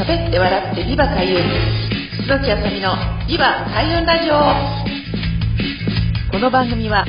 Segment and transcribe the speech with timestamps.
[0.00, 1.36] 喋って笑ってビバ開運
[2.26, 2.96] 楠木あさみの
[3.28, 4.40] ビバ開運ラジオ
[6.32, 7.04] この番組は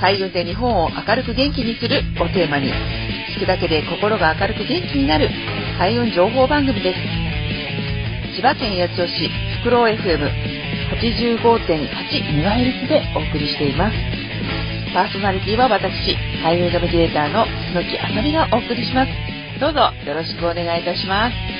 [0.00, 2.72] 開運で日本を明るく元気にするをテーマに
[3.38, 5.30] 聞くだけで心が明るく元気になる
[5.78, 7.06] 開運情報番組です
[8.34, 9.30] 千葉県八千代市
[9.62, 13.96] フクロウ FM85.8MHz でお送りしています
[14.92, 19.10] パーソナリティは私、開運ナビゲーターの楠木あさみがお送りします。
[19.58, 21.53] どうぞよろしくお願いいたします。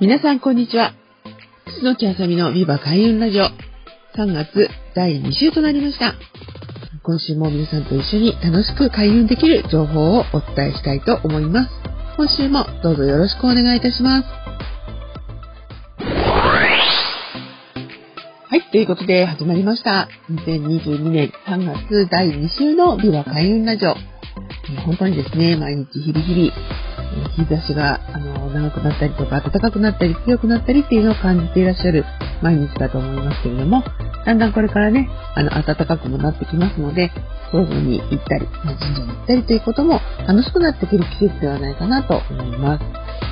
[0.00, 0.94] 皆さんこんにちは。
[1.82, 3.46] 楠木あさみのビバ開運ラジオ
[4.16, 6.14] 3月第2週となりました。
[7.02, 11.70] 今週も皆さんと一緒に楽しく開運できる情報をお伝えしたいと思います。
[12.16, 14.28] 今週もどうぞよろしくお願いいたします。
[18.50, 20.08] はい、ということで始まりました。
[20.30, 23.96] 2022年3月第2週のビワ開運ラジオ。
[24.86, 26.52] 本当にですね、毎日日々日々、
[27.36, 32.04] 日差しがあの長くなったりとか暖かくなったり強くなったりっていうのを感じていらっしゃる
[32.42, 33.82] 毎日だと思いますけれども、
[34.24, 37.10] だんだんこれからね、あの暖かくもなってきますので、
[37.50, 42.84] そ々に行ったり、神社に行ったりということも楽しくなってくる季節ではないかなと思います。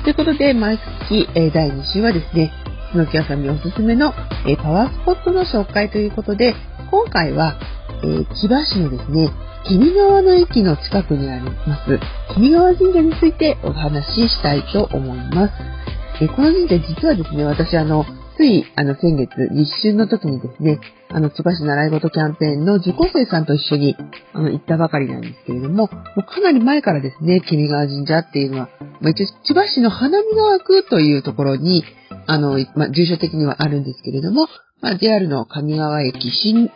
[0.03, 2.51] ということで、毎月、え第2週はですね、
[2.91, 4.13] 篠木あさみおすすめの、
[4.47, 6.55] えパワースポットの紹介ということで、
[6.89, 7.59] 今回は、
[8.03, 9.29] えー、千葉市のですね、
[9.65, 11.99] 君川の駅の近くにあります、
[12.33, 15.53] 君川神社についてお話ししたいと思います。
[16.21, 18.05] えこの神社実はですね、私あの、
[18.37, 23.95] つい、あの、先月、立春の時にですね、あの、千葉市習い事キャンペーンの受講生さんと一緒に、
[24.33, 28.69] あの、行ったばかりなんですけれども、もうかなり前からですね、君川神社っていうのは、
[29.01, 31.83] まあ、一応、千葉市の花見川区というところに、
[32.27, 34.47] あの、まあ、住所的にはあるんですけれども、
[34.81, 36.69] まあ、JR の上川駅、新、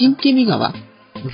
[0.00, 0.78] 新ケミ川で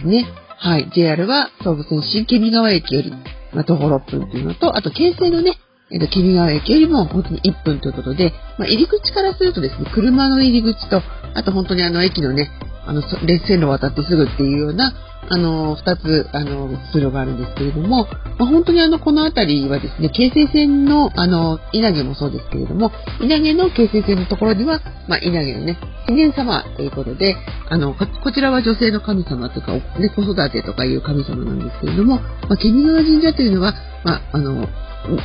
[0.01, 0.27] すね。
[0.65, 0.91] はい。
[0.95, 3.11] JR は総武線新ケミ川駅より、
[3.53, 5.59] まあ、徒歩6分というのと、あと、京成のね、
[5.93, 11.03] えっと、君川駅よりも本当に1分ということで、まあ、入り口からするとですね、車の入り口と、
[11.35, 12.49] あと本当にあの駅のね、
[12.87, 14.95] あの、列線路を渡ってすぐっていうような、
[15.29, 18.07] あの、二つ、あの、通路があるんですけれども、
[18.39, 22.91] まあ、本当にあの、この辺りはですね、京成線の、あの、稲毛もそうですけれども、
[23.21, 27.37] 稲毛の京成線のところには、まあ、稲毛のね、記念様ということで、
[27.69, 29.83] あの、こちらは女性の神様とか、ね、
[30.15, 33.75] 子育てとかいう神様なんですけれども、まあ、ケニ川神社というのは、
[34.05, 34.69] まあ、あの、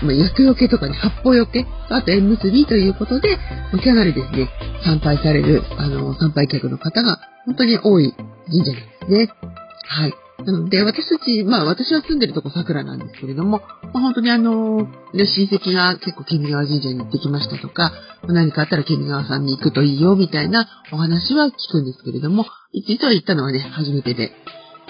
[0.02, 3.38] まあ、厄除けとかに八方よけ、あと縁結びということで、
[3.72, 4.50] まあ、かなりですね、
[4.84, 8.14] 参拝される、あの、参拝客の方が本当に多い
[8.48, 9.59] 神社なんですね。
[9.92, 10.14] はい。
[10.46, 13.60] なので、私たち、まあ私は住んでるとこ桜なんですけれども、
[13.92, 17.92] まあ、本当にあの、親戚が結構ケミ川神社に行ってきましたとか、
[18.28, 22.46] 何かあったらケミ川さんに行くといいよみたいなお話は聞くんですけれども、
[22.88, 24.32] 実は行ったのはね、初めてで、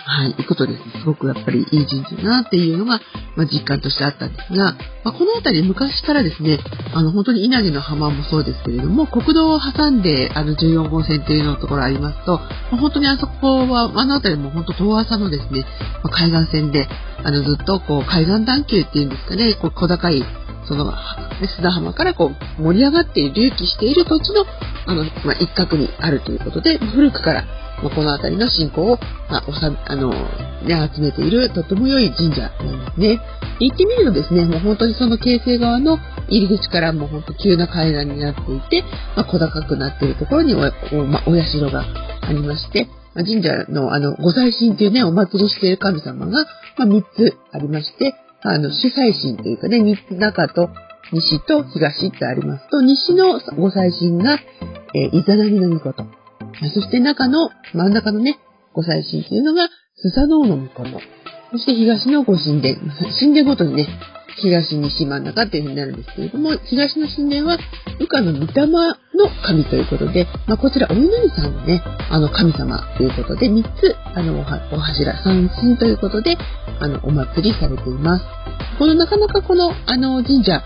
[0.06, 3.00] はい、行くとですね、すごくやっぱりいい神社だなっていうのが、
[3.36, 4.74] まあ、実感としてあったんですが、
[5.04, 6.60] まあ、この辺り昔からですね、
[6.94, 12.42] あの、本当に稲毛の浜もそうですけれども、国道を挟んで、あの、14号線っていうのところありますと、ま
[12.74, 15.66] あ、本当にあそこは、あの辺りも本当遠浅のですね、
[16.04, 16.88] ま海岸線で、
[17.24, 20.24] あの、ずっとこう、海岸段丘っていうんですかね、こう、小高い、
[20.70, 20.94] その、
[21.58, 24.46] 砂浜からこう、盛り上がっている、隆起している土地の、
[24.86, 27.46] あの、まあ、一角にあるということで、古くから
[27.84, 28.98] まあ、この辺りの信仰を、
[29.30, 33.20] まあ、おさあの、ね、集めているとても良い神社なんですね。
[33.60, 35.98] 行ってみるとですね、もう本当にその京成側の
[36.30, 38.84] 入り口からもう本当急な階段になっていて、
[39.16, 41.86] まあ、小高くなっているところにお、おまあ、お社が
[42.22, 46.46] ありまして、ま、神社のあの、ご祭神というね、お祭りしている神様が、
[46.78, 49.80] まあ、3つありまして、あの、主祭神というかね、
[50.12, 50.70] 中と
[51.12, 54.40] 西と東ってありますと、西のご祭神が、
[54.94, 56.06] えー、イザナミの御事。
[56.74, 58.40] そして中の、真ん中のね、
[58.74, 61.00] ご祭神というのが、スサノオの御事。
[61.52, 62.78] そして東のご神殿。
[63.20, 63.88] 神殿ごとにね、
[64.42, 67.58] 東、西、真ん中っていう風になるんですけれども、東の神殿は、
[68.00, 68.96] 羽化の御霊の
[69.46, 76.38] 神ということで、まあ、こちら、お祈りさんのね、あの、神様ということで、3つ、あの、お柱、三神ということで、
[76.80, 78.26] あの、お祭りされています。
[78.78, 80.64] この、なかなかこの、あの、神社、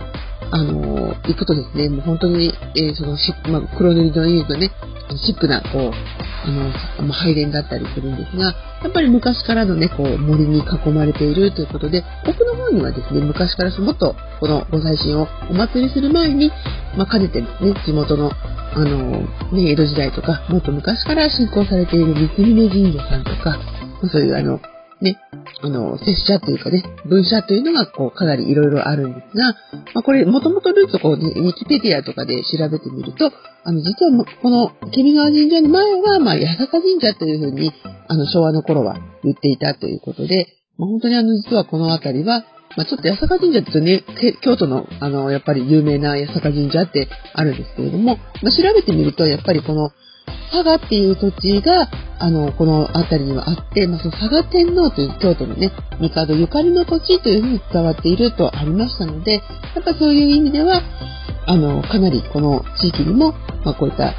[0.52, 4.72] あの、行くとですね、もう本当に、えー、そのし、まあ、黒塗りの家とね、
[5.18, 5.92] シックな、こう、
[6.46, 8.54] あの、拝殿だったりするんですが、
[8.84, 12.43] やっぱり昔からのね、こう、森に囲まれているということで、奥
[12.74, 16.52] にはですね、昔からもっと、このご祭神をお祭りする前に、
[16.98, 17.48] まあ、兼ねてね、
[17.86, 18.32] 地元の、
[18.76, 19.22] あの、
[19.52, 23.58] ね、江戸時代とか、もっと昔から信仰されている三峯神社さんとか、
[24.12, 24.60] そういうあの、
[25.04, 25.20] ね、
[25.62, 29.54] あの、拙者というかね、文社というのが、こう、かなりいろいろあるんですが、
[29.94, 33.32] まあ、これ、もともとルーツをこう、ね、ウィキペディアとかで調べてみると、
[33.66, 37.74] あの、実は、この、ケミ川神社の前は、まあ、八坂神社というふうに、
[38.08, 40.48] あの、昭和の頃は言っていたということで、
[40.78, 44.04] まあ、本当にあの、実はこの辺りは、まあ、ちょっと八坂神社ってね、
[44.42, 49.92] 京都の、あの、やっぱり有名な八坂神社ってあるんですけれども、まあ、調べてみると、やっぱりこの、
[50.52, 51.90] 佐賀っていう土地が、
[52.20, 59.42] あの、この辺りにはあって、まあ、その佐賀天皇という京都のね、帝ゆかりの土地というふうに伝わっているとありましたので、
[59.76, 60.82] やっぱそういう意味では、
[61.46, 63.34] あの、かなりこの地域にも、
[63.66, 64.16] まあ、こういった、ね、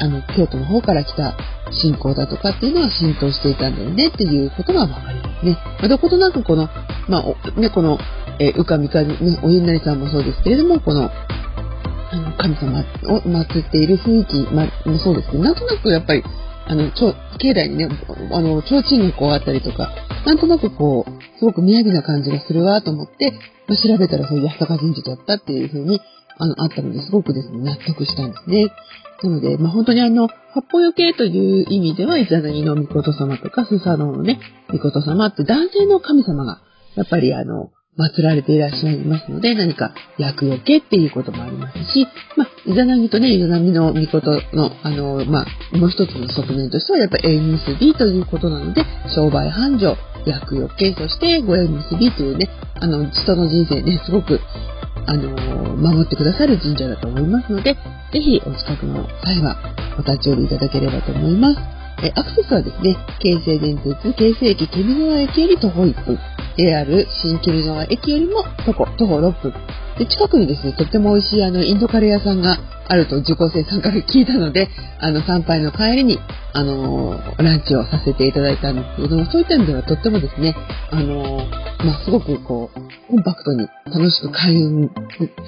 [0.00, 1.36] あの、京都の方から来た
[1.70, 5.52] 信仰だとかっていうのは浸透していたんだよねっていうことがわかりますね。
[5.52, 6.68] まあ、どことなくこの、
[7.08, 7.98] まあ、ね、この、
[8.38, 11.10] えー、うかみかみね、おゆんなりさんもそうですけれども、この、
[12.10, 12.80] あの、神様
[13.14, 15.42] を祀っている雰囲気、まあ、そうですね。
[15.42, 16.22] なんとなくやっぱり、
[16.66, 17.88] あの、境内にね、
[18.30, 19.90] あの、提灯がこうあったりとか、
[20.26, 23.32] なんとなくこう、すごく雅な感じがするわと思って、
[23.66, 26.00] まあ、調べたらそういう八坂神社だったっていうふうに、
[26.36, 28.66] あの、あったので、すごくですね、納得したんですね。
[29.22, 34.38] なので、まあ、本当にあの、八方よけという意味では、イザナギの御事様とか、スサノオのね、
[34.70, 36.60] 御事様って男性の神様が、
[36.98, 42.06] やっぱりあの、祀られていらっしゃいますので、何か厄除けっていうこともありますし、
[42.36, 48.84] まあ、イザナギとね、イザナミの御事の、あの、まあ、もう一つの側面としては、やっぱり縁結びということなので、
[49.14, 49.96] 商売繁盛、
[50.26, 52.48] 厄除け、そしてご縁結びというね、
[52.80, 54.40] あの、人の人生ね、すごく、
[55.06, 57.74] あの、守ってくださる神社だと思いますので、
[58.12, 59.56] ぜひお近くの際は
[59.98, 61.78] お立ち寄りいただければと思います。
[62.00, 66.18] えアクセスはですね、京成電鉄、京成駅、ケミ川駅より徒歩1分、
[66.58, 69.54] JR 新ケミ川駅よりも徒歩徒歩6分。
[69.96, 72.58] で、近くにですね、とっても美味しいあの、インドカレー屋さんが
[72.88, 74.68] あると受講生さんから聞いたので、
[74.98, 76.18] あの、参拝の帰りに、
[76.52, 80.56] あのー、ランチをさせていただいたんですけれども、そういった意味ではとってもですね、
[80.90, 84.90] あのー、まあ、すごくこう、コンパクトに楽しく開運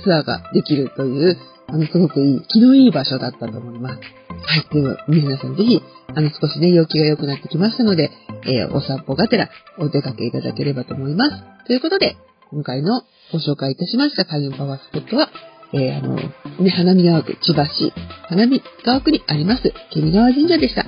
[0.05, 1.37] ツアーができるという、
[1.73, 3.95] あの、すごくいい、気のいい場所だったと思います。
[3.95, 4.67] はい。
[4.73, 8.11] では、皆さんぜひ、あの、少しね、陽気が良くなってきましたので、
[8.45, 11.67] えー、お散歩がてらお出かけいただければと思います。
[11.67, 12.17] ということで、
[12.51, 13.03] 今回の
[13.33, 15.31] ご紹介いたしました開運パワースポットは、
[15.73, 17.93] えー、あの、ね、花見川区、千葉市、
[18.29, 19.63] 花見川区にあります、
[19.93, 20.85] ケミ川神社でした。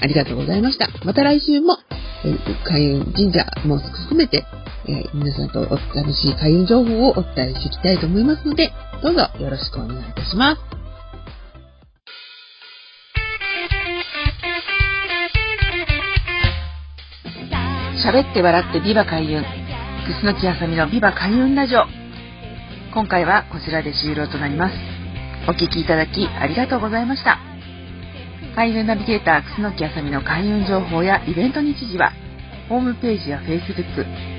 [0.00, 0.88] ありがとうございました。
[1.04, 1.76] また来週も、
[2.24, 4.44] えー、開運神社も含めて、
[4.86, 8.72] えー、皆さんと楽しい開運情報をお伝えしていきたいと思いますので、
[9.02, 10.78] どうぞよろしくお願いいたします。
[18.06, 19.42] 喋って笑ってビバ開運。
[19.42, 21.84] 楠木あさみのビバ開運ラジオ。
[22.94, 24.74] 今回はこちらで終了となります。
[25.48, 27.47] お聴きいただきありがとうございました。
[28.58, 32.10] 開運ナビゲーター楠木あさみの開運情報やイベント日時は、
[32.68, 33.86] ホームページや Facebook、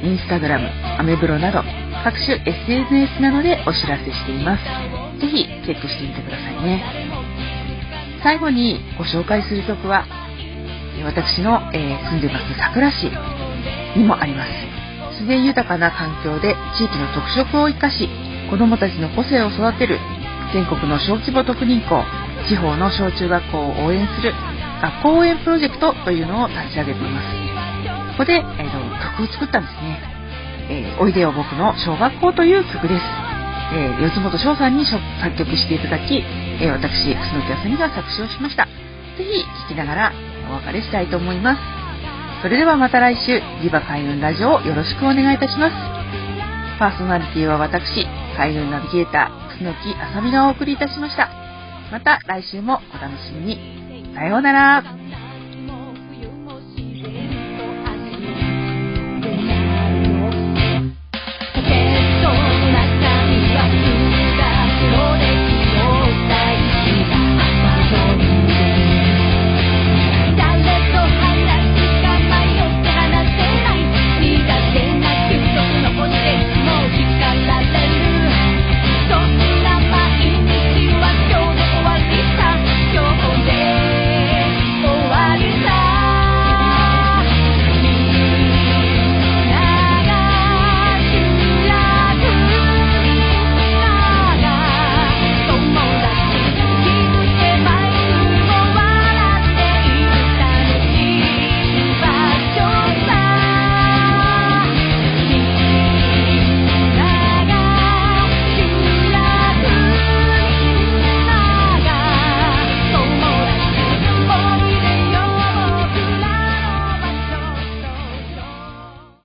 [0.03, 1.63] Instagram、アメブロなど
[2.03, 4.63] 各種 SNS などでお知らせしています。
[5.23, 6.83] ぜひチェックしてみてくださいね。
[8.21, 10.03] 最後にご紹介する曲は、
[11.05, 13.07] 私の、えー、住んでます桜市
[13.95, 14.51] にもあります。
[15.15, 18.09] 自然豊かな環境で地域の特色を生かし、
[18.51, 19.97] 子どもたちの個性を育てる
[20.51, 22.03] 全国の小規模特任校、
[22.49, 24.33] 地方の小中学校を応援する
[24.81, 27.27] 学校応援プロジェクトというのを立ち上げています。
[28.17, 28.81] ここで、えーと、
[29.21, 30.01] 曲を作ったんですね。
[30.69, 33.03] えー、おいでよ僕の小学校という曲です。
[33.71, 34.99] えー、四つ本翔さんに作
[35.37, 36.23] 曲していただき、
[36.61, 38.65] えー、私、楠木あさみが作詞をしました。
[38.65, 40.13] ぜひ聴きながら
[40.49, 41.61] お別れしたいと思います。
[42.41, 45.73] それではまた来週、リバ開運ラジオをよろしくお願いいたします。
[46.79, 51.38] パーソナリティは私、開運ナビゲーター、楠木あさみがお送りいたしました。
[51.91, 54.13] また来週もお楽しみに。
[54.15, 54.83] さようなら。